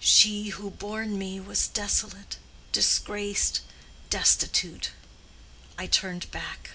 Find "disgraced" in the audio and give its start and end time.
2.72-3.60